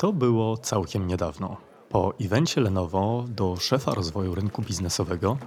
[0.00, 1.56] To było całkiem niedawno.
[1.88, 5.38] Po evencie Lenovo do szefa rozwoju rynku biznesowego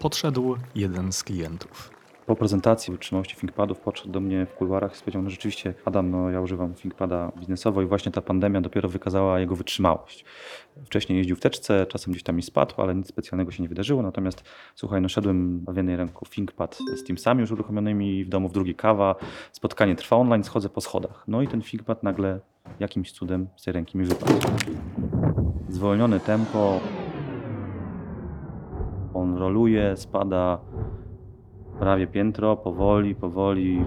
[0.00, 1.90] podszedł jeden z klientów.
[2.26, 6.30] Po prezentacji wytrzymałości ThinkPadów podszedł do mnie w kuluarach i powiedział, no rzeczywiście Adam, no
[6.30, 10.24] ja używam ThinkPada biznesowo i właśnie ta pandemia dopiero wykazała jego wytrzymałość.
[10.84, 14.02] Wcześniej jeździł w teczce, czasem gdzieś tam mi spadł, ale nic specjalnego się nie wydarzyło.
[14.02, 14.44] Natomiast
[14.74, 18.74] słuchaj, no szedłem w jednej ręku ThinkPad z Teamsami już uruchomionymi, w domu w drugiej
[18.74, 19.14] kawa,
[19.52, 21.24] spotkanie trwa online, schodzę po schodach.
[21.28, 22.40] No i ten ThinkPad nagle
[22.80, 24.32] jakimś cudem z tej ręki mi wypadł.
[25.68, 26.80] Zwolnione tempo,
[29.14, 30.58] on roluje, spada
[31.78, 33.86] prawie piętro, powoli, powoli.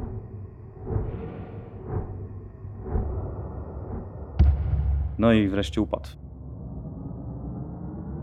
[5.17, 6.09] No i wreszcie upadł.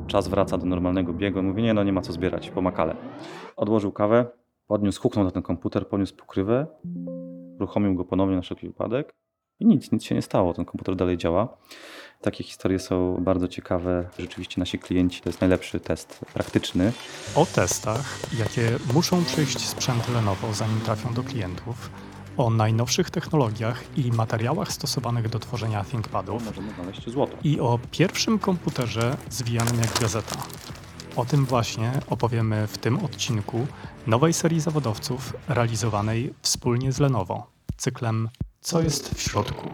[0.07, 1.43] Czas wraca do normalnego biegu.
[1.43, 2.97] Mówię, nie no, nie ma co zbierać, pomakale.
[3.57, 4.27] Odłożył kawę,
[4.67, 6.67] podniósł, huknął na ten komputer, podniósł pokrywę,
[7.57, 9.15] uruchomił go ponownie na wszelki wypadek
[9.61, 10.55] i nic, nic się nie stało.
[10.55, 11.49] Ten komputer dalej działa.
[12.21, 14.09] Takie historie są bardzo ciekawe.
[14.19, 16.93] Rzeczywiście nasi klienci to jest najlepszy test praktyczny.
[17.35, 21.91] O testach, jakie muszą przejść sprzęty Lenovo, zanim trafią do klientów,
[22.37, 27.37] o najnowszych technologiach i materiałach stosowanych do tworzenia ThinkPadów Możemy znaleźć złoto.
[27.45, 30.37] i o pierwszym komputerze zwijanym jak gazeta.
[31.17, 33.67] O tym właśnie opowiemy w tym odcinku
[34.07, 37.47] nowej serii zawodowców realizowanej wspólnie z Lenovo,
[37.77, 38.29] cyklem
[38.67, 39.71] Co jest w środku?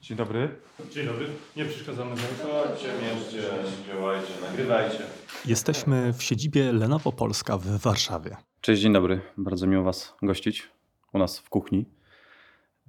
[0.00, 0.56] Dzień dobry.
[0.90, 2.10] Dzień dobry, nie przeszkadzamy.
[2.16, 3.42] Chodźcie, mierzcie,
[3.86, 4.98] działajcie, nagrywajcie.
[5.46, 8.36] Jesteśmy w siedzibie Lenovo Polska w Warszawie.
[8.60, 9.20] Cześć, dzień dobry.
[9.36, 10.68] Bardzo miło Was gościć
[11.12, 11.84] u nas w kuchni.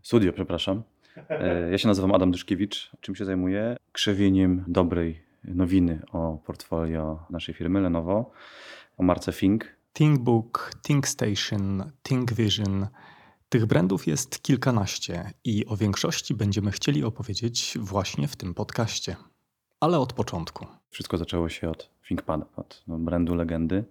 [0.03, 0.83] Studio, przepraszam.
[1.29, 2.91] E, Ja się nazywam Adam Dyszkiewicz.
[3.01, 3.77] Czym się zajmuję?
[3.91, 8.31] Krzewieniem dobrej nowiny o portfolio naszej firmy Lenovo,
[8.97, 9.75] o marce Think.
[9.93, 12.87] ThinkBook, ThinkStation, ThinkVision.
[13.49, 19.15] Tych brandów jest kilkanaście i o większości będziemy chcieli opowiedzieć właśnie w tym podcaście.
[19.79, 20.65] Ale od początku.
[20.89, 23.83] Wszystko zaczęło się od ThinkPada, od no, brandu legendy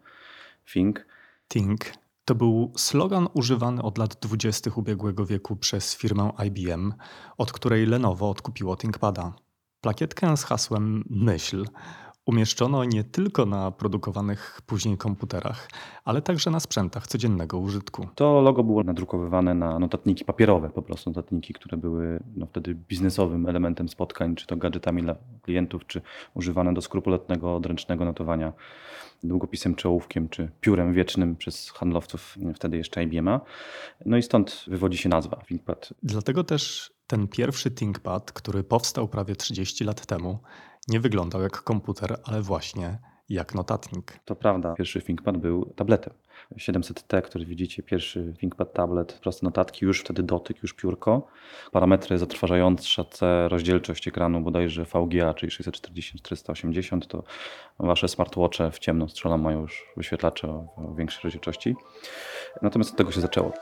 [0.72, 1.06] Think.
[1.48, 1.80] Think
[2.24, 4.70] to był slogan używany od lat 20.
[4.76, 6.94] ubiegłego wieku przez firmę IBM,
[7.38, 9.32] od której Lenovo odkupiło ThinkPada.
[9.80, 11.64] Plakietkę z hasłem Myśl
[12.28, 15.70] umieszczono nie tylko na produkowanych później komputerach,
[16.04, 18.08] ale także na sprzętach codziennego użytku.
[18.14, 23.46] To logo było nadrukowywane na notatniki papierowe, po prostu notatniki, które były no, wtedy biznesowym
[23.46, 26.02] elementem spotkań, czy to gadżetami dla klientów, czy
[26.34, 28.52] używane do skrupulatnego, odręcznego notowania
[29.22, 33.40] długopisem czy ołówkiem, czy piórem wiecznym przez handlowców wtedy jeszcze IBM-a.
[34.06, 35.94] No i stąd wywodzi się nazwa ThinkPad.
[36.02, 40.38] Dlatego też ten pierwszy ThinkPad, który powstał prawie 30 lat temu,
[40.88, 44.20] nie wyglądał jak komputer, ale właśnie jak notatnik.
[44.24, 46.14] To prawda, pierwszy ThinkPad był tabletem.
[46.56, 51.26] 700T, który widzicie, pierwszy ThinkPad tablet, proste notatki, już wtedy dotyk, już piórko.
[51.72, 53.04] Parametry zatrważające,
[53.48, 57.22] rozdzielczość ekranu bodajże VGA, czyli 640-480, to
[57.78, 61.76] wasze smartwatche w ciemno strzelam mają już wyświetlacze o, o większej rozdzielczości.
[62.62, 63.52] Natomiast od tego się zaczęło.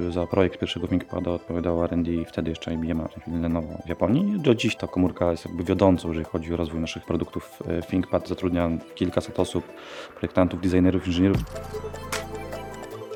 [0.00, 3.88] Za projekt pierwszego ThinkPada odpowiadał R&D wtedy jeszcze IBM, a w tej chwili Lenovo w
[3.88, 4.40] Japonii.
[4.40, 7.62] Do dziś ta komórka jest jakby wiodącą, jeżeli chodzi o rozwój naszych produktów.
[7.66, 9.64] E, ThinkPad zatrudnia kilkaset osób,
[10.10, 11.38] projektantów, designerów, inżynierów.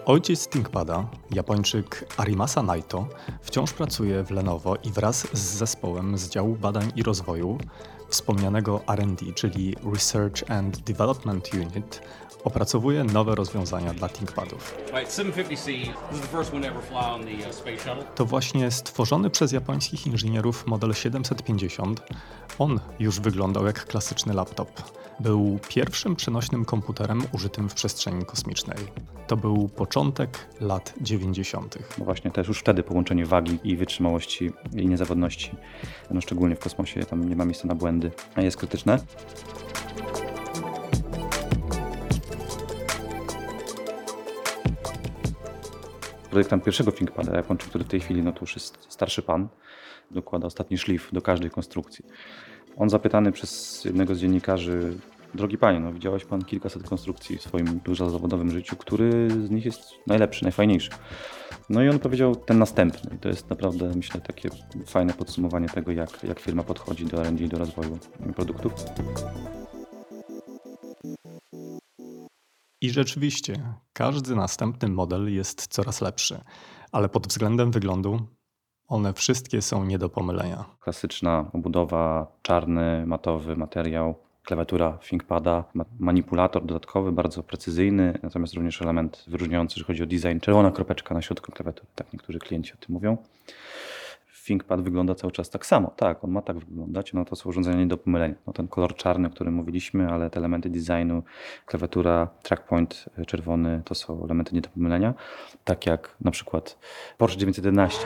[0.06, 3.06] Ojciec ThinkPada, Japończyk Arimasa Naito,
[3.42, 7.58] wciąż pracuje w Lenovo i wraz z zespołem z działu badań i rozwoju
[8.10, 12.02] wspomnianego R&D, czyli Research and Development Unit,
[12.44, 14.76] opracowuje nowe rozwiązania dla ThinkPadów.
[14.92, 15.64] Right, 750C.
[16.10, 18.04] This is the first one to ever fly on the uh.
[18.14, 22.02] To właśnie stworzony przez japońskich inżynierów model 750.
[22.58, 24.70] On już wyglądał jak klasyczny laptop.
[25.20, 28.76] Był pierwszym przenośnym komputerem użytym w przestrzeni kosmicznej.
[29.26, 31.78] To był początek lat 90.
[31.98, 35.50] No właśnie też już wtedy połączenie wagi i wytrzymałości i niezawodności,
[36.10, 37.99] no szczególnie w kosmosie, tam nie ma miejsca na błędy,
[38.36, 38.98] jest krytyczne.
[46.30, 49.48] Projektant pierwszego ThinkPada, Japończyk, który w tej chwili no to już jest starszy pan,
[50.10, 52.04] dokłada ostatni szlif do każdej konstrukcji.
[52.76, 54.94] On zapytany przez jednego z dziennikarzy,
[55.34, 59.64] drogi panie, no widziałeś pan kilkaset konstrukcji w swoim dużo zawodowym życiu, który z nich
[59.64, 60.90] jest najlepszy, najfajniejszy.
[61.70, 63.16] No i on powiedział ten następny.
[63.16, 64.48] I to jest naprawdę, myślę, takie
[64.86, 67.98] fajne podsumowanie tego, jak, jak firma podchodzi do R&D i do rozwoju
[68.36, 68.72] produktów.
[72.80, 76.40] I rzeczywiście, każdy następny model jest coraz lepszy,
[76.92, 78.20] ale pod względem wyglądu
[78.88, 80.64] one wszystkie są nie do pomylenia.
[80.80, 84.14] Klasyczna obudowa, czarny, matowy materiał,
[84.44, 90.40] Klawiatura ThinkPada ma manipulator dodatkowy, bardzo precyzyjny, natomiast również element wyróżniający, że chodzi o design.
[90.40, 93.16] Czerwona kropeczka na środku klawiatury, tak niektórzy klienci o tym mówią.
[94.50, 95.90] ThinkPad wygląda cały czas tak samo.
[95.96, 97.12] Tak, on ma tak wyglądać.
[97.12, 98.34] No to są urządzenia nie do pomylenia.
[98.46, 101.22] No ten kolor czarny, o którym mówiliśmy, ale te elementy designu,
[101.66, 105.14] klawiatura, trackpoint y, czerwony, to są elementy nie do pomylenia.
[105.64, 106.78] Tak jak na przykład
[107.18, 107.98] Porsche 911.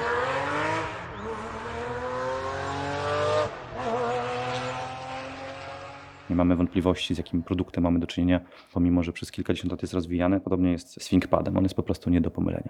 [6.31, 8.41] Nie mamy wątpliwości, z jakim produktem mamy do czynienia,
[8.73, 10.41] pomimo że przez kilkadziesiąt lat jest rozwijany.
[10.41, 11.57] Podobnie jest z ThinkPadem.
[11.57, 12.69] On jest po prostu nie do pomylenia.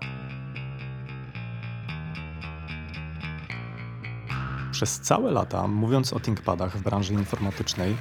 [4.72, 7.96] Przez całe lata, mówiąc o ThinkPadach w branży informatycznej,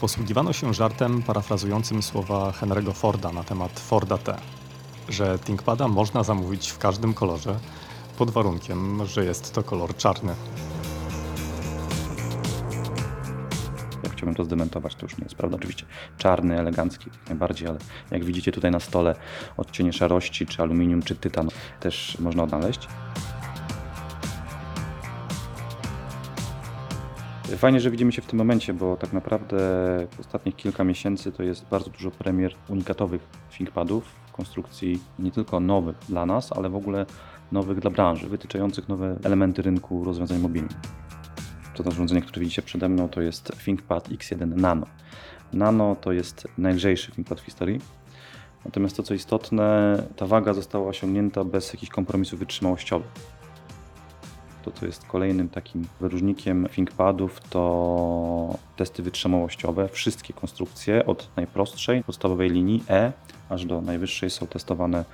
[0.00, 4.36] posługiwano się żartem parafrazującym słowa Henry'ego Forda na temat Forda T,
[5.08, 7.58] że ThinkPada można zamówić w każdym kolorze,
[8.18, 10.34] pod warunkiem, że jest to kolor czarny.
[14.28, 15.56] Chciałbym to zdementować, to już nie jest prawda.
[15.56, 15.86] Oczywiście
[16.18, 17.78] czarny, elegancki, jak najbardziej, ale
[18.10, 19.14] jak widzicie tutaj na stole
[19.56, 21.48] odcienie szarości, czy aluminium, czy tytan
[21.80, 22.88] też można odnaleźć.
[27.56, 29.58] Fajnie, że widzimy się w tym momencie, bo tak naprawdę
[30.20, 35.96] ostatnich kilka miesięcy to jest bardzo dużo premier unikatowych ThinkPadów w konstrukcji nie tylko nowych
[36.08, 37.06] dla nas, ale w ogóle
[37.52, 40.76] nowych dla branży, wytyczających nowe elementy rynku rozwiązań mobilnych.
[41.78, 44.86] To urządzenie, które widzicie przede mną, to jest ThinkPad X1 Nano.
[45.52, 47.80] Nano to jest najlżejszy ThinkPad w historii.
[48.64, 53.08] Natomiast to, co istotne, ta waga została osiągnięta bez jakichś kompromisów wytrzymałościowych.
[54.64, 59.88] To, co jest kolejnym takim wyróżnikiem ThinkPadów, to testy wytrzymałościowe.
[59.88, 63.12] Wszystkie konstrukcje, od najprostszej, podstawowej linii E,
[63.48, 65.04] aż do najwyższej, są testowane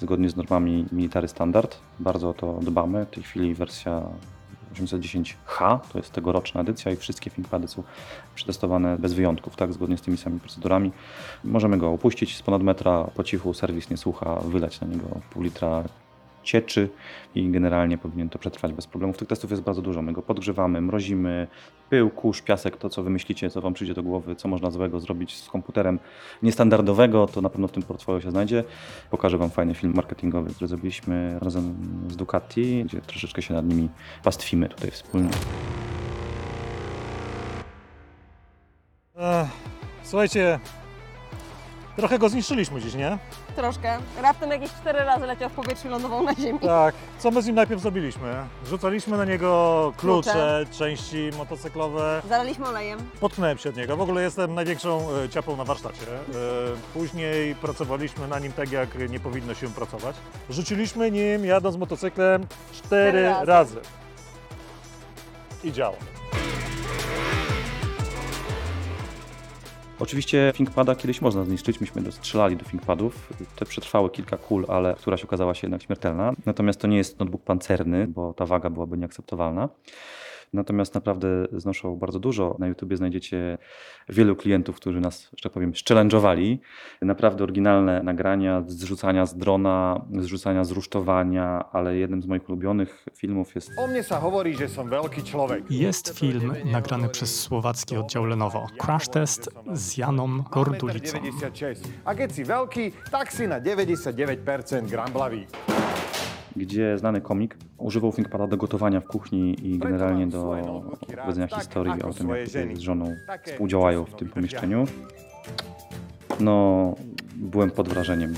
[0.00, 1.76] zgodnie z normami Military Standard.
[2.00, 3.06] Bardzo o to dbamy.
[3.06, 4.02] W tej chwili wersja
[4.74, 7.82] 810H, to jest tegoroczna edycja i wszystkie ThinkPady są
[8.34, 10.92] przetestowane bez wyjątków, tak, zgodnie z tymi samymi procedurami.
[11.44, 15.42] Możemy go opuścić z ponad metra po cichu, serwis nie słucha, wylać na niego pół
[15.42, 15.84] litra
[16.44, 16.88] cieczy
[17.34, 19.16] i generalnie powinien to przetrwać bez problemów.
[19.16, 20.02] Tych testów jest bardzo dużo.
[20.02, 21.46] My go podgrzewamy, mrozimy,
[21.90, 25.36] pył, kurz, piasek, to co wymyślicie, co wam przyjdzie do głowy, co można złego zrobić
[25.36, 25.98] z komputerem
[26.42, 28.64] niestandardowego, to na pewno w tym portfolio się znajdzie.
[29.10, 31.74] Pokażę wam fajny film marketingowy, który zrobiliśmy razem
[32.08, 33.88] z Ducati, gdzie troszeczkę się nad nimi
[34.24, 35.30] pastwimy tutaj wspólnie.
[40.02, 40.58] Słuchajcie,
[41.96, 43.18] trochę go zniszczyliśmy dziś, nie?
[43.56, 43.98] Troszkę.
[44.22, 46.58] Raptem jakieś cztery razy leciał w powietrzu lądował na ziemi.
[46.58, 46.94] Tak.
[47.18, 48.34] Co my z nim najpierw zrobiliśmy?
[48.66, 52.22] Rzucaliśmy na niego klucze, części motocyklowe.
[52.28, 52.98] Zalaliśmy olejem.
[53.20, 53.96] Potknąłem się od niego.
[53.96, 56.06] W ogóle jestem największą e, ciapą na warsztacie.
[56.06, 56.34] E,
[56.94, 60.16] Później pracowaliśmy na nim tak, jak nie powinno się pracować.
[60.50, 63.44] Rzuciliśmy nim, jadąc motocyklem, cztery Cztery razy.
[63.46, 63.80] razy.
[65.64, 65.96] I działa.
[70.00, 73.32] Oczywiście ThinkPada kiedyś można zniszczyć, myśmy strzelali do ThinkPadów.
[73.56, 76.32] Te przetrwały kilka kul, ale któraś okazała się jednak śmiertelna.
[76.46, 79.68] Natomiast to nie jest notebook pancerny, bo ta waga byłaby nieakceptowalna.
[80.54, 82.56] Natomiast naprawdę znoszą bardzo dużo.
[82.58, 83.58] Na YouTubie znajdziecie
[84.08, 86.60] wielu klientów, którzy nas, że tak powiem, szczelężowali.
[87.02, 93.06] Naprawdę oryginalne nagrania zrzucania z drona, z rzucania z rusztowania, ale jednym z moich ulubionych
[93.16, 95.70] filmów jest O mnie sa hovorí, že som veľký človek.
[95.70, 98.66] Jest film nagrany przez słowacki oddział Lenovo.
[98.78, 101.18] Crash Test z Janą Mám Gordulicą.
[101.18, 101.82] 96.
[102.04, 105.46] A si veľký, tak si na 99% gramblavý.
[106.56, 110.56] Gdzie znany komik używał ThinkPada do gotowania w kuchni i generalnie do
[111.12, 114.84] opowiedzenia historii o tym, jak tutaj z żoną współdziałają w tym pomieszczeniu.
[116.40, 116.94] No,
[117.36, 118.34] byłem pod wrażeniem.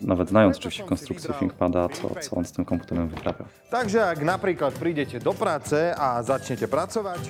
[0.00, 3.44] Nawet znając oczywiście konstrukcję ThinkPada, co, co on z tym komputerem wyprawia.
[3.70, 7.20] Takže ak napríklad prídete do práce a začnete pracovať,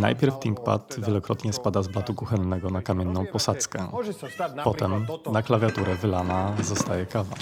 [0.00, 3.88] Najpierw ThinkPad wielokrotnie spada z blatu kuchennego na kamienną posadzkę.
[4.64, 7.36] Potem na klawiaturę wylana zostaje kawa.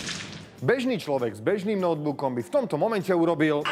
[0.60, 3.64] Bežný človek s bežným notebookom by v tomto momente urobil...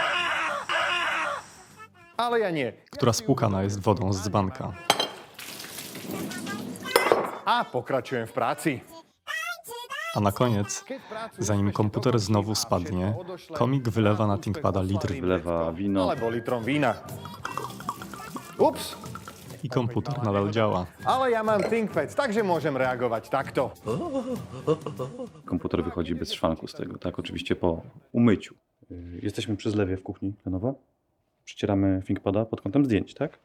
[2.18, 2.73] Ale ja nie.
[2.90, 4.73] która spłukana jest wodą z dzbanka.
[7.45, 8.73] A pokračujem v práci.
[10.16, 10.85] A na koniec,
[11.38, 13.14] zanim komputer znowu spadnie,
[13.54, 16.11] komik wylewa na ThinkPada litr Wylewa wino.
[16.11, 16.97] Alebo litrom vína.
[18.59, 18.97] Ups,
[19.62, 20.87] i komputer nadal działa.
[21.05, 23.71] ale ja mám ThinkPad, takže môžem reagovať takto.
[25.45, 28.55] Komputer wychodzi bez szwanku z tego, tak, oczywiście po umyciu.
[28.91, 30.75] Y, Jesteśmy przy zlewie w kuchni Lenovo.
[31.45, 33.38] Przycieramy ThinkPada pod kątem zdjęć, tak?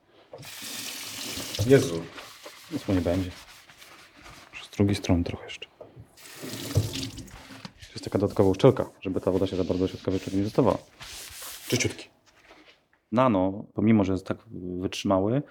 [1.68, 2.02] Jezu.
[2.72, 3.32] Nic mu nie będzie.
[4.64, 5.68] Z drugiej strony trochę jeszcze.
[7.94, 10.78] Jest taka dodatkowa uszczelka, żeby ta woda się za bardzo do środka nie dostawała.
[11.68, 12.10] Czyściutki.
[13.12, 14.38] Nano, pomimo że jest tak
[14.80, 15.42] wytrzymały,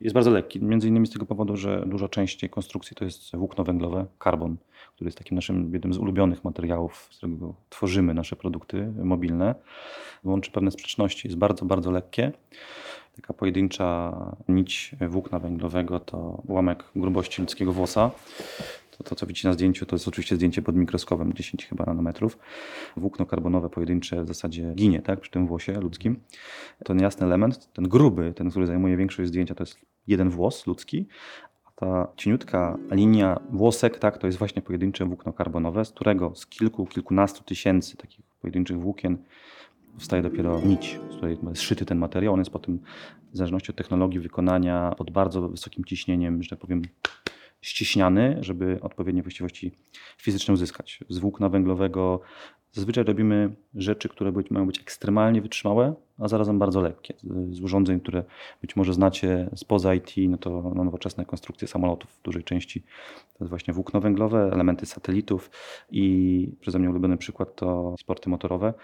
[0.00, 3.36] Jest bardzo lekki, między innymi z tego powodu, że duża część tej konstrukcji to jest
[3.36, 4.56] włókno węglowe, karbon,
[4.94, 9.54] który jest takim naszym jednym z ulubionych materiałów, z którego tworzymy nasze produkty mobilne.
[10.24, 12.32] Łączy pewne sprzeczności, jest bardzo, bardzo lekkie.
[13.16, 14.12] Taka pojedyncza
[14.48, 18.10] nić włókna węglowego to ułamek grubości ludzkiego włosa.
[19.04, 22.38] To, co widzicie na zdjęciu, to jest oczywiście zdjęcie pod mikroskopem, 10 chyba nanometrów.
[22.96, 26.20] Włókno karbonowe pojedyncze w zasadzie ginie tak, przy tym włosie ludzkim.
[26.84, 31.06] Ten jasny element, ten gruby, ten, który zajmuje większość zdjęcia, to jest jeden włos ludzki,
[31.82, 36.86] ta cieniutka linia włosek, tak, to jest właśnie pojedyncze włókno karbonowe, z którego z kilku,
[36.86, 39.18] kilkunastu tysięcy takich pojedynczych włókien
[39.98, 42.34] wstaje dopiero nić, z której jest szyty ten materiał.
[42.34, 42.78] On jest potem,
[43.32, 46.82] w zależności od technologii wykonania, pod bardzo wysokim ciśnieniem, że tak powiem,
[47.62, 49.72] ściśniany, żeby odpowiednie właściwości
[50.16, 51.04] fizyczne uzyskać.
[51.08, 52.20] Z włókna węglowego
[52.72, 57.14] zazwyczaj robimy rzeczy, które być, mają być ekstremalnie wytrzymałe, a zarazem bardzo lekkie.
[57.50, 58.24] Z urządzeń, które
[58.60, 63.44] być może znacie spoza IT, no to no, nowoczesne konstrukcje samolotów w dużej części to
[63.44, 65.50] jest właśnie włókno węglowe, elementy satelitów
[65.90, 68.74] i przeze mnie ulubiony przykład to sporty motorowe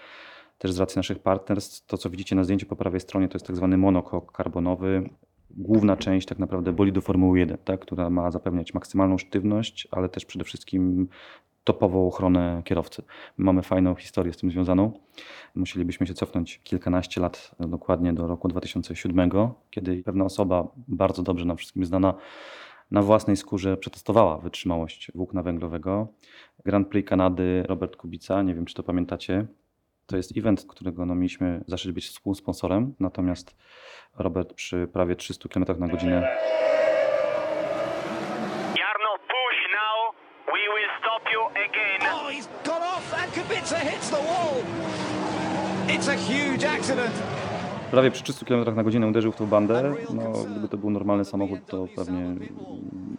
[0.59, 3.47] też z racji naszych partnerstw, to co widzicie na zdjęciu po prawej stronie, to jest
[3.47, 5.09] tak zwany monokok karbonowy.
[5.57, 10.25] Główna część tak naprawdę bolidu Formuły 1, tak, która ma zapewniać maksymalną sztywność, ale też
[10.25, 11.07] przede wszystkim
[11.63, 13.03] topową ochronę kierowcy.
[13.37, 14.91] My mamy fajną historię z tym związaną.
[15.55, 19.29] Musielibyśmy się cofnąć kilkanaście lat, dokładnie do roku 2007,
[19.69, 22.13] kiedy pewna osoba, bardzo dobrze nam wszystkim znana,
[22.91, 26.07] na własnej skórze przetestowała wytrzymałość włókna węglowego.
[26.65, 29.47] Grand Prix Kanady Robert Kubica, nie wiem czy to pamiętacie,
[30.09, 33.55] to jest event, którego no, mieliśmy zaszczyt być współsponsorem, natomiast
[34.17, 36.37] Robert przy prawie 300 km na godzinę
[38.77, 40.15] Jarno, push now.
[40.45, 42.01] We will stop you again.
[42.13, 44.63] Oh, he's gone off and Kubica hits the wall.
[45.87, 47.13] It's a huge accident.
[47.91, 49.93] prawie przy 300 km na godzinę uderzył w tą bandę.
[50.13, 52.35] No, gdyby to był normalny samochód, to pewnie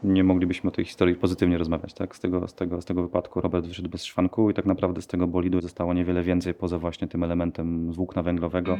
[0.04, 1.94] nie moglibyśmy o tej historii pozytywnie rozmawiać.
[1.94, 2.16] Tak?
[2.16, 5.06] Z, tego, z, tego, z tego wypadku Robert wyszedł bez szwanku i tak naprawdę z
[5.06, 8.78] tego bolidu zostało niewiele więcej poza właśnie tym elementem z włókna węglowego.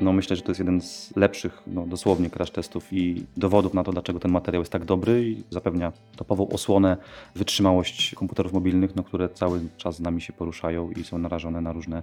[0.00, 3.84] No myślę, że to jest jeden z lepszych, no dosłownie crash testów i dowodów na
[3.84, 6.96] to, dlaczego ten materiał jest tak dobry i zapewnia topową osłonę,
[7.34, 11.72] wytrzymałość komputerów mobilnych, no, które cały czas z nami się poruszają i są narażone na
[11.72, 12.02] różne,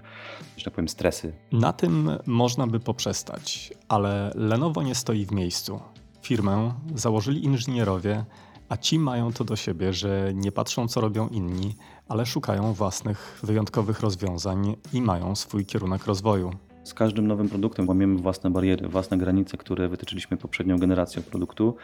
[0.58, 1.34] że tak powiem, stresy.
[1.52, 5.80] Na tym można by poprzestać, ale Lenovo nie stoi w miejscu.
[6.22, 8.26] Firmę założyli inżynierowie,
[8.70, 11.76] a ci mają to do siebie, że nie patrzą co robią inni,
[12.08, 16.52] ale szukają własnych wyjątkowych rozwiązań i mają swój kierunek rozwoju.
[16.84, 21.76] Z każdym nowym produktem łamiemy własne bariery, własne granice, które wytyczyliśmy poprzednią generacją produktu.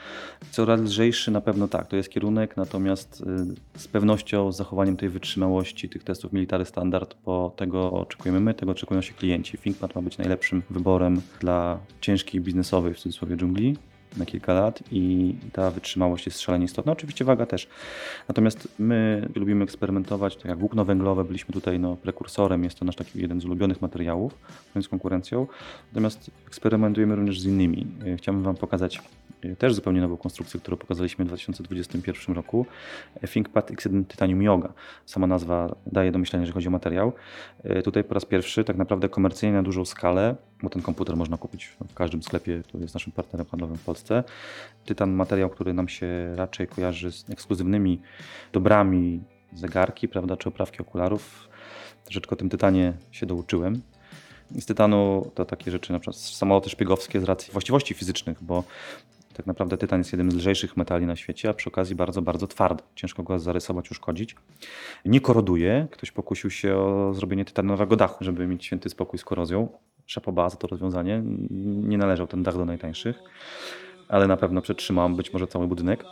[0.51, 3.23] Coraz lżejszy na pewno tak, to jest kierunek, natomiast
[3.75, 8.53] y, z pewnością z zachowaniem tej wytrzymałości, tych testów military standard, bo tego oczekujemy my,
[8.53, 9.57] tego oczekują się klienci.
[9.57, 13.75] ThinkPad ma być najlepszym wyborem dla ciężkiej biznesowej, w cudzysłowie, dżungli
[14.17, 16.91] na kilka lat i ta wytrzymałość jest szalenie istotna.
[16.91, 17.67] Oczywiście waga też.
[18.27, 22.95] Natomiast my lubimy eksperymentować, tak jak włókno węglowe, byliśmy tutaj no, prekursorem, jest to nasz
[22.95, 24.37] taki jeden z ulubionych materiałów,
[24.81, 25.47] z konkurencją.
[25.91, 27.87] Natomiast eksperymentujemy również z innymi.
[28.17, 29.01] Chciałbym Wam pokazać
[29.57, 32.65] też zupełnie nową konstrukcję, którą pokazaliśmy w 2021 roku.
[33.21, 34.73] E, ThinkPad X1 Titanium Yoga.
[35.05, 37.13] Sama nazwa daje do myślenia, jeżeli chodzi o materiał.
[37.63, 41.37] E, Tutaj po raz pierwszy tak naprawdę komercyjnie na dużą skalę, bo ten komputer można
[41.37, 44.23] kupić w każdym sklepie, który jest naszym partnerem handlowym w Polsce.
[44.85, 48.01] Tytan materiał, który nam się raczej kojarzy z ekskluzywnymi
[48.53, 49.23] dobrami,
[49.53, 51.49] zegarki, prawda, czy oprawki okularów.
[52.03, 53.81] Troszeczkę o tym tytanie się douczyłem.
[54.51, 58.63] Z tytanu to takie rzeczy, na przykład samoloty szpiegowskie z racji właściwości fizycznych, bo
[59.35, 62.47] tak naprawdę tytan jest jednym z lżejszych metali na świecie, a przy okazji bardzo, bardzo
[62.47, 62.83] twardy.
[62.95, 64.35] Ciężko go zarysować, uszkodzić.
[65.05, 65.87] Nie koroduje.
[65.91, 69.67] Ktoś pokusił się o zrobienie tytanowego dachu, żeby mieć święty spokój z korozją.
[70.05, 71.21] Szapoba za to rozwiązanie.
[71.61, 73.19] Nie należał ten dach do najtańszych,
[74.09, 76.05] ale na pewno przetrzymał być może cały budynek.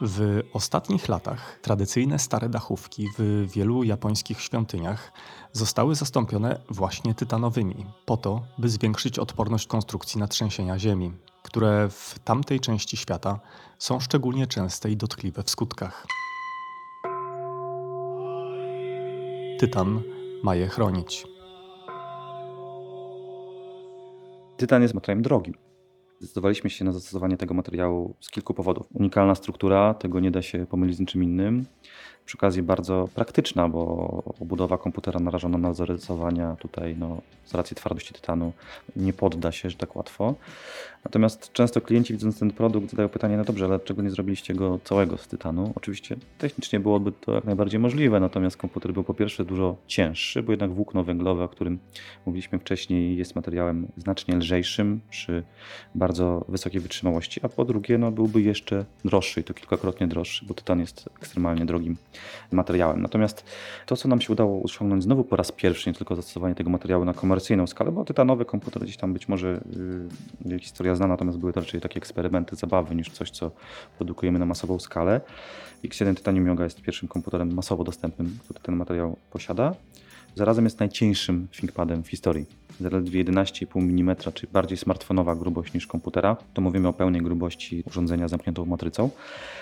[0.00, 5.12] W ostatnich latach tradycyjne stare dachówki w wielu japońskich świątyniach
[5.52, 12.18] zostały zastąpione właśnie tytanowymi, po to, by zwiększyć odporność konstrukcji na trzęsienia ziemi, które w
[12.24, 13.40] tamtej części świata
[13.78, 16.06] są szczególnie częste i dotkliwe w skutkach.
[19.58, 20.02] Tytan
[20.42, 21.26] ma je chronić.
[24.56, 25.71] Tytan jest materiałem drogim.
[26.22, 28.86] Zdecydowaliśmy się na zastosowanie tego materiału z kilku powodów.
[28.94, 31.66] Unikalna struktura, tego nie da się pomylić z niczym innym.
[32.24, 34.06] Przy okazji bardzo praktyczna, bo
[34.40, 38.52] obudowa komputera narażona na zarysowania tutaj no, z racji twardości tytanu
[38.96, 40.34] nie podda się, że tak łatwo.
[41.04, 44.78] Natomiast często klienci widząc ten produkt zadają pytanie, no dobrze, ale dlaczego nie zrobiliście go
[44.84, 45.72] całego z tytanu?
[45.74, 50.52] Oczywiście technicznie byłoby to jak najbardziej możliwe, natomiast komputer był po pierwsze dużo cięższy, bo
[50.52, 51.78] jednak włókno węglowe, o którym
[52.26, 55.42] mówiliśmy wcześniej, jest materiałem znacznie lżejszym przy
[55.94, 56.11] bardzo
[56.48, 60.80] wysokiej wytrzymałości, a po drugie no, byłby jeszcze droższy i to kilkakrotnie droższy, bo tytan
[60.80, 61.96] jest ekstremalnie drogim
[62.52, 63.02] materiałem.
[63.02, 63.44] Natomiast
[63.86, 67.04] to, co nam się udało osiągnąć znowu po raz pierwszy, nie tylko zastosowanie tego materiału
[67.04, 69.60] na komercyjną skalę, bo tytanowy komputer gdzieś tam być może
[70.46, 73.50] yy, historia znana, natomiast były to raczej takie eksperymenty, zabawy niż coś, co
[73.98, 75.20] produkujemy na masową skalę.
[75.84, 79.74] X1 Titanium Yoga jest pierwszym komputerem masowo dostępnym, który ten materiał posiada.
[80.34, 82.46] Zarazem jest najcieńszym ThinkPadem w historii.
[82.82, 86.36] Zaledwie 11,5 mm, czyli bardziej smartfonowa grubość niż komputera.
[86.54, 89.10] To mówimy o pełnej grubości urządzenia zamkniętą matrycą.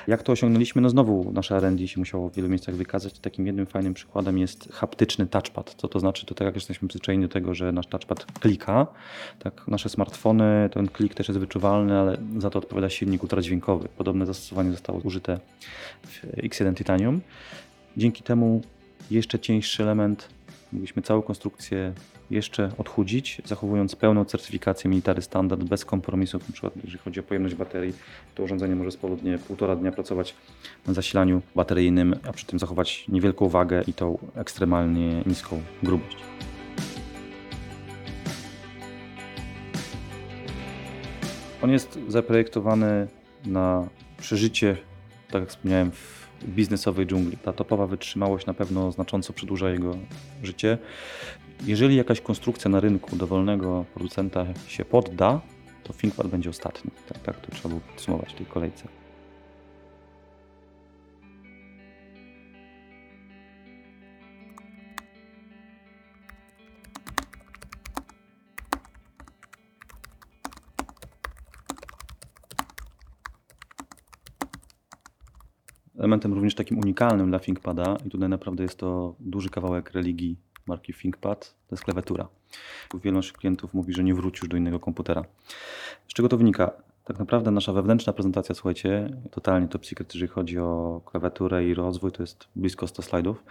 [0.06, 0.82] Jak to osiągnęliśmy?
[0.82, 3.18] No znowu nasze R&D się musiało w wielu miejscach wykazać.
[3.18, 5.74] Takim jednym fajnym przykładem jest haptyczny touchpad.
[5.78, 6.26] Co to znaczy?
[6.26, 8.86] To tak jak jesteśmy przyzwyczajeni do tego, że nasz touchpad klika,
[9.38, 13.88] tak nasze smartfony, ten klik też jest wyczuwalny, ale za to odpowiada silnik ultradźwiękowy.
[13.96, 15.40] Podobne zastosowanie zostało użyte
[16.02, 17.20] w X1 Titanium.
[17.96, 18.62] Dzięki temu
[19.10, 20.28] jeszcze cieńszy element
[20.72, 21.92] Mogliśmy całą konstrukcję
[22.30, 27.54] jeszcze odchudzić, zachowując pełną certyfikację Military Standard bez kompromisów, na przykład jeżeli chodzi o pojemność
[27.54, 27.94] baterii,
[28.34, 30.34] to urządzenie może spowodnie półtora dnia pracować
[30.86, 36.16] na zasilaniu bateryjnym, a przy tym zachować niewielką wagę i tą ekstremalnie niską grubość.
[41.62, 43.08] On jest zaprojektowany
[43.46, 44.76] na przeżycie,
[45.30, 47.36] tak jak wspomniałem, w biznesowej dżungli.
[47.36, 49.96] Ta topowa wytrzymałość na pewno znacząco przedłuża jego
[50.42, 50.78] życie.
[51.66, 55.40] Jeżeli jakaś konstrukcja na rynku dowolnego producenta się podda,
[55.84, 56.90] to ThinkPad będzie ostatni.
[57.08, 58.99] Tak, tak to trzeba było podsumować w tej kolejce.
[76.10, 80.36] Elementem również takim unikalnym dla ThinkPada i tutaj naprawdę jest to duży kawałek religii
[80.66, 82.28] marki ThinkPad, to jest klawiatura.
[82.94, 85.24] Wielu naszych klientów mówi, że nie wróci już do innego komputera.
[86.08, 86.72] Z czego to wynika?
[87.10, 92.12] Tak naprawdę nasza wewnętrzna prezentacja, słuchajcie, totalnie to secret, jeżeli chodzi o klawiaturę i rozwój,
[92.12, 93.44] to jest blisko 100 slajdów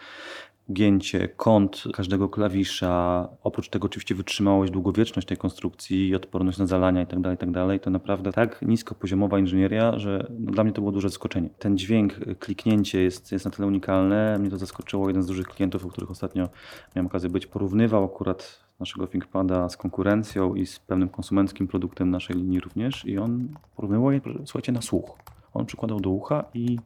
[0.70, 7.24] ugięcie, kąt każdego klawisza, oprócz tego oczywiście wytrzymałość, długowieczność tej konstrukcji, odporność na zalania itd.,
[7.24, 11.10] tak itd., tak to naprawdę tak niskopoziomowa inżynieria, że no dla mnie to było duże
[11.10, 11.50] zaskoczenie.
[11.60, 15.08] Ten dźwięk, kliknięcie jest, jest na tyle unikalne, mnie to zaskoczyło.
[15.08, 16.50] Jeden z dużych klientów, u których ostatnio
[16.96, 22.36] miałem okazję być, porównywał akurat naszego ThinkPada z konkurencją i z pewnym konsumenckim produktem naszej
[22.36, 25.18] linii również i on porównywał je, słuchajcie, na słuch.
[25.54, 26.80] On przykładał do ucha i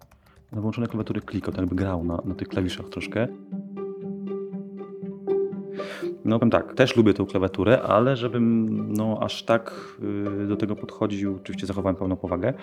[0.51, 3.27] na włączonej klawiatury klikał, tak jakby grał na, na tych klawiszach troszkę.
[6.25, 9.97] No powiem tak, też lubię tę klawiaturę, ale żebym no, aż tak
[10.43, 12.53] y, do tego podchodził, oczywiście zachowałem pełną powagę.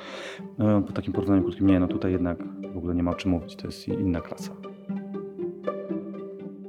[0.86, 2.38] Po takim porównaniu krótkim, nie, no tutaj jednak
[2.74, 4.69] w ogóle nie ma o czym mówić, to jest inna klasa.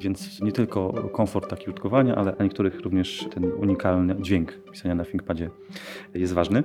[0.01, 5.05] Więc nie tylko komfort taki użytkowania, ale dla niektórych również ten unikalny dźwięk pisania na
[5.05, 5.49] ThinkPadzie
[6.13, 6.63] jest ważny.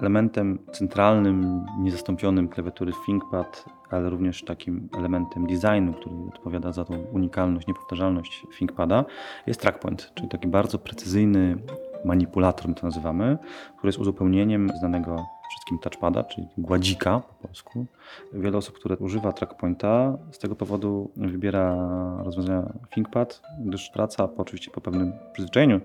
[0.00, 7.66] elementem centralnym, niezastąpionym klawiatury ThinkPad, ale również takim elementem designu, który odpowiada za tą unikalność,
[7.66, 9.04] niepowtarzalność ThinkPada,
[9.46, 11.56] jest trackpoint, czyli taki bardzo precyzyjny
[12.04, 13.38] manipulator, to nazywamy,
[13.76, 17.86] który jest uzupełnieniem znanego wszystkim touchpada, czyli gładzika po polsku.
[18.32, 21.76] Wiele osób, które używa trackpointa, z tego powodu wybiera
[22.24, 25.80] rozwiązania ThinkPad, gdyż praca, po, oczywiście po pewnym przyzwyczajeniu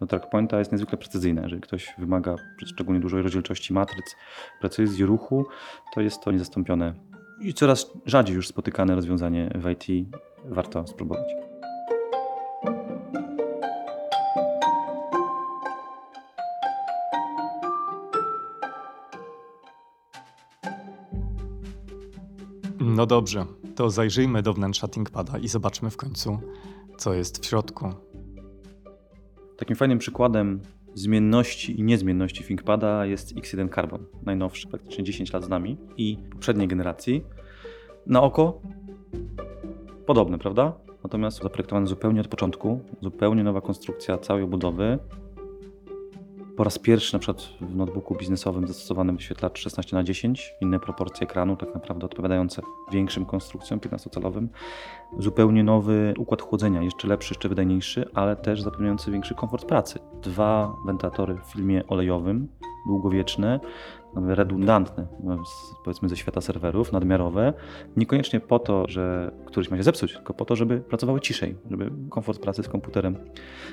[0.00, 1.42] do trackpointa jest niezwykle precyzyjna.
[1.42, 4.16] Jeżeli ktoś wymaga szczególnie dużej rozdzielczości matryc,
[4.60, 5.46] precyzji ruchu,
[5.94, 6.94] to jest to niezastąpione
[7.40, 10.08] i coraz rzadziej już spotykane rozwiązanie w IT.
[10.44, 11.43] Warto spróbować.
[22.86, 26.38] No dobrze, to zajrzyjmy do wnętrza ThinkPada i zobaczmy w końcu,
[26.96, 27.88] co jest w środku.
[29.56, 30.60] Takim fajnym przykładem
[30.94, 36.68] zmienności i niezmienności ThinkPada jest X1 Carbon, najnowszy, praktycznie 10 lat z nami i poprzedniej
[36.68, 37.24] generacji.
[38.06, 38.60] Na oko
[40.06, 40.72] podobne, prawda?
[41.02, 44.98] Natomiast zaprojektowany zupełnie od początku, zupełnie nowa konstrukcja całej obudowy.
[46.56, 51.26] Po raz pierwszy na przykład w notebooku biznesowym zastosowany wyświetlacz 16 na 10 inne proporcje
[51.26, 52.62] ekranu, tak naprawdę odpowiadające
[52.92, 54.46] większym konstrukcjom 15-calowym.
[55.18, 59.98] Zupełnie nowy układ chłodzenia, jeszcze lepszy, jeszcze wydajniejszy, ale też zapewniający większy komfort pracy.
[60.22, 62.48] Dwa wentylatory w filmie olejowym,
[62.86, 63.60] długowieczne,
[64.16, 65.06] redundantne,
[65.84, 67.52] powiedzmy ze świata serwerów, nadmiarowe.
[67.96, 71.90] Niekoniecznie po to, że któryś ma się zepsuć, tylko po to, żeby pracowały ciszej, żeby
[72.10, 73.16] komfort pracy z komputerem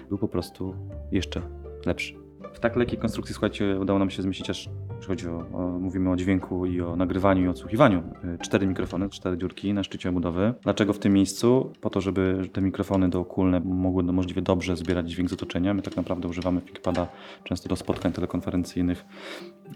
[0.09, 0.75] był po prostu
[1.11, 1.41] jeszcze
[1.85, 2.20] lepszy.
[2.54, 6.12] W tak lekkiej konstrukcji, słuchajcie, udało nam się zmieścić aż, jeśli chodzi o, o mówimy
[6.12, 8.04] o dźwięku i o nagrywaniu i odsłuchiwaniu,
[8.36, 10.54] y, cztery mikrofony, cztery dziurki na szczycie obudowy.
[10.63, 11.73] Dlaczego w tym miejscu?
[11.82, 15.73] Po to, żeby te mikrofony dookólne mogły możliwie dobrze zbierać dźwięk z otoczenia.
[15.73, 17.08] My tak naprawdę używamy ThinkPada
[17.43, 19.06] często do spotkań telekonferencyjnych.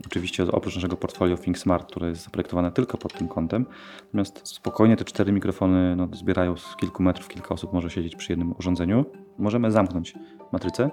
[0.06, 3.66] Oczywiście oprócz naszego portfolio ThinkSmart, które jest zaprojektowane tylko pod tym kątem.
[4.06, 8.32] Natomiast spokojnie te cztery mikrofony no, zbierają z kilku metrów, kilka osób może siedzieć przy
[8.32, 9.06] jednym urządzeniu.
[9.38, 10.14] Możemy zamknąć
[10.52, 10.90] matrycę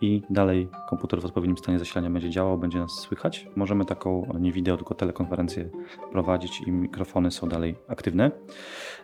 [0.00, 3.48] i dalej komputer w odpowiednim stanie zasilania będzie działał, będzie nas słychać.
[3.56, 5.68] Możemy taką nie wideo, tylko telekonferencję
[6.12, 8.30] prowadzić i mikrofony są dalej aktywne.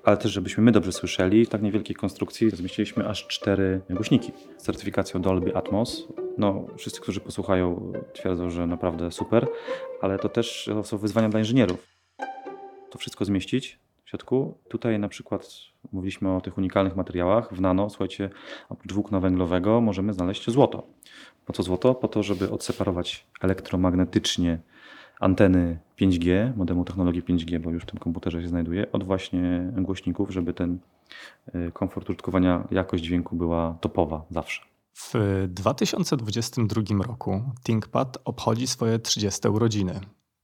[0.04, 4.62] Ale też, żebyśmy my dobrze słyszeli, w tak niewielkiej konstrukcji zmieściliśmy aż cztery głośniki z
[4.62, 6.08] certyfikacją Dolby Atmos.
[6.38, 9.48] No, wszyscy, którzy posłuchają, twierdzą, że naprawdę super,
[10.00, 11.86] ale to też są wyzwania dla inżynierów.
[12.90, 14.58] To wszystko zmieścić w środku.
[14.68, 15.48] Tutaj na przykład
[15.92, 17.54] mówiliśmy o tych unikalnych materiałach.
[17.54, 18.30] W nano, słuchajcie,
[18.68, 20.86] oprócz włókna węglowego możemy znaleźć złoto.
[21.46, 21.94] Po co złoto?
[21.94, 24.58] Po to, żeby odseparować elektromagnetycznie
[25.20, 30.30] anteny 5G, modemu technologii 5G, bo już w tym komputerze się znajduje, od właśnie głośników,
[30.30, 30.78] żeby ten
[31.54, 34.62] y, komfort użytkowania, jakość dźwięku była topowa zawsze.
[34.94, 40.00] W 2022 roku ThinkPad obchodzi swoje 30 urodziny.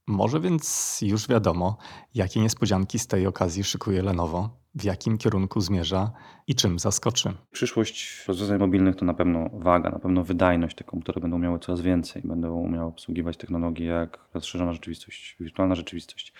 [0.07, 1.77] Może więc już wiadomo,
[2.15, 6.11] jakie niespodzianki z tej okazji szykuje Lenovo, w jakim kierunku zmierza
[6.47, 7.33] i czym zaskoczy.
[7.51, 10.75] Przyszłość rozwiązań mobilnych to na pewno waga, na pewno wydajność.
[10.75, 16.33] Te komputery będą miały coraz więcej, będą umiały obsługiwać technologie jak rozszerzona rzeczywistość, wirtualna rzeczywistość.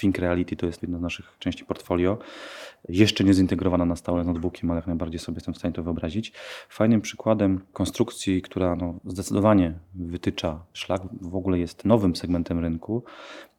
[0.00, 2.18] Think Reality to jest jedna z naszych części portfolio.
[2.88, 5.82] Jeszcze nie zintegrowana na stałe z notebookiem, ale jak najbardziej sobie jestem w stanie to
[5.82, 6.32] wyobrazić.
[6.68, 13.04] Fajnym przykładem konstrukcji, która no, zdecydowanie wytycza szlak, w ogóle jest nowym segmentem rynku,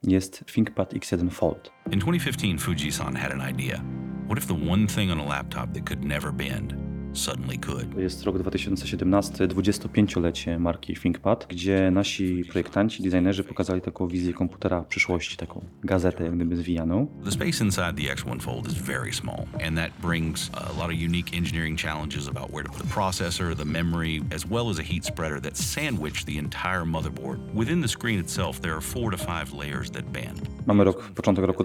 [0.03, 1.71] jest ThinkPad X1 Fold.
[1.91, 4.10] In 2015, Fujisan had an idea.
[4.31, 6.73] What if the one thing on a laptop that could never bend
[7.13, 7.93] suddenly could?
[7.93, 14.83] To jest rok 2017, 25-lecie marki ThinkPad, gdzie nasi projektanci, designerzy pokazali taką wizję komputera
[14.83, 17.07] przyszłości, taką gazetę jak gdyby zwijaną.
[17.23, 21.01] The space inside the X1 Fold is very small, and that brings a lot of
[21.01, 24.83] unique engineering challenges about where to put the processor, the memory, as well as a
[24.83, 27.39] heat spreader that sandwich the entire motherboard.
[27.53, 30.41] Within the screen itself, there are four to five layers that bend.
[30.65, 31.63] Mamy rok, początek roku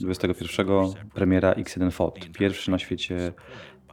[0.00, 2.32] 2021, premiera X1 Fold.
[2.32, 3.32] Pierwszy na świecie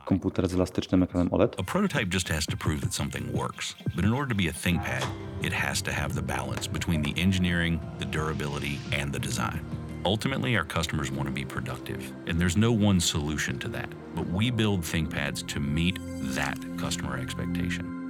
[0.06, 1.56] komputer z elastycznym ekranem OLED.
[1.60, 4.54] A prototype just has to prove that something works, but in order to be a
[4.54, 5.06] ThinkPad,
[5.44, 9.60] it has to have the balance between the engineering, the durability, and the design.
[10.06, 13.90] Ultimately, our customers want to be productive, and there's no one solution to that.
[14.16, 16.00] But we build ThinkPads to meet
[16.36, 18.02] that customer expectation.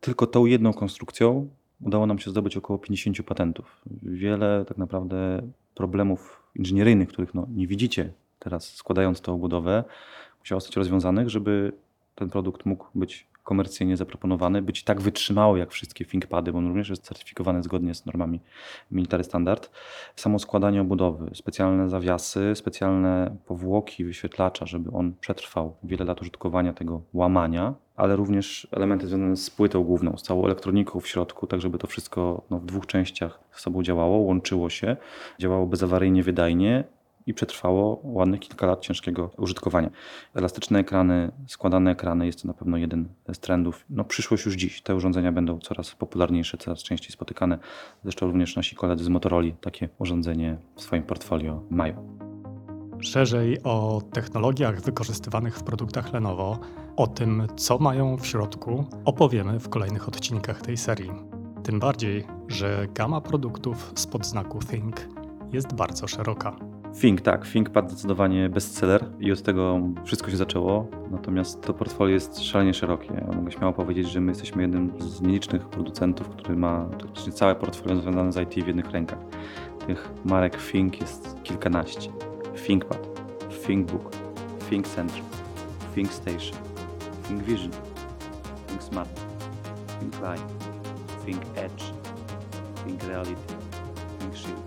[0.00, 1.48] Tylko tą jedną konstrukcją
[1.80, 3.82] udało nam się zdobyć około 50 patentów.
[4.02, 5.42] Wiele tak naprawdę
[5.74, 9.84] problemów inżynieryjnych, których no, nie widzicie teraz składając tą obudowę,
[10.40, 11.72] musiało zostać rozwiązanych, żeby
[12.14, 16.88] ten produkt mógł być komercyjnie zaproponowany, być tak wytrzymały jak wszystkie ThinkPady, bo on również
[16.88, 18.40] jest certyfikowany zgodnie z normami
[18.90, 19.70] Military Standard.
[20.16, 27.02] Samo składanie obudowy, specjalne zawiasy, specjalne powłoki wyświetlacza, żeby on przetrwał wiele lat użytkowania tego
[27.14, 31.78] łamania, ale również elementy związane z płytą główną, z całą elektroniką w środku, tak żeby
[31.78, 34.96] to wszystko no, w dwóch częściach ze sobą działało, łączyło się,
[35.38, 36.84] działało bezawaryjnie, wydajnie
[37.26, 39.90] i przetrwało ładnych kilka lat ciężkiego użytkowania.
[40.34, 43.84] Elastyczne ekrany, składane ekrany jest to na pewno jeden z trendów.
[43.90, 44.82] No przyszłość już dziś.
[44.82, 47.58] Te urządzenia będą coraz popularniejsze, coraz częściej spotykane.
[48.02, 52.18] Zresztą również nasi koledzy z Motorola takie urządzenie w swoim portfolio mają.
[53.00, 56.58] Szerzej o technologiach wykorzystywanych w produktach Lenovo,
[56.96, 61.10] o tym, co mają w środku, opowiemy w kolejnych odcinkach tej serii.
[61.62, 65.08] Tym bardziej, że gama produktów spod znaku Think
[65.52, 66.73] jest bardzo szeroka.
[67.00, 67.46] Think, tak.
[67.46, 70.86] ThinkPad zdecydowanie bestseller i od tego wszystko się zaczęło.
[71.10, 73.26] Natomiast to portfolio jest szalenie szerokie.
[73.36, 78.00] Mogę śmiało powiedzieć, że my jesteśmy jednym z nielicznych producentów, który ma praktycznie całe portfolio
[78.00, 79.18] związane z IT w jednych rękach.
[79.86, 82.10] Tych marek Think jest kilkanaście.
[82.66, 83.08] ThinkPad,
[83.66, 84.10] ThinkBook,
[84.70, 85.24] ThinkStation,
[87.28, 87.70] ThinkVision,
[88.68, 89.20] ThinkSmart,
[90.00, 90.44] ThinkLight,
[91.24, 91.84] ThinkEdge,
[92.84, 93.54] ThinkReality,
[94.20, 94.63] ThinkShield, ThinkSystem,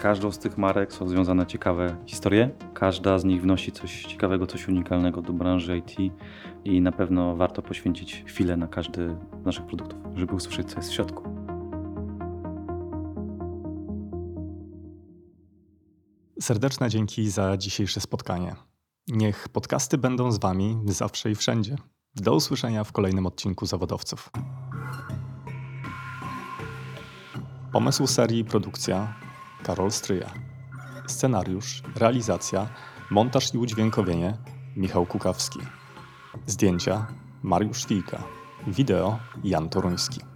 [0.00, 2.50] każdą z tych marek są związane ciekawe historie.
[2.74, 6.14] Każda z nich wnosi coś ciekawego, coś unikalnego do branży IT
[6.64, 10.90] i na pewno warto poświęcić chwilę na każdy z naszych produktów, żeby usłyszeć, co jest
[10.90, 11.22] w środku.
[16.40, 18.56] Serdeczne dzięki za dzisiejsze spotkanie.
[19.08, 21.76] Niech podcasty będą z Wami zawsze i wszędzie.
[22.16, 24.30] Do usłyszenia w kolejnym odcinku Zawodowców.
[27.72, 29.29] Pomysł serii produkcja
[29.62, 30.30] Karol Stryja.
[31.06, 32.68] Scenariusz, realizacja,
[33.10, 34.36] montaż i udźwiękowienie
[34.76, 35.60] Michał Kukawski.
[36.46, 37.06] Zdjęcia
[37.42, 38.22] Mariusz Wilka.
[38.66, 40.29] Wideo Jan Toruński.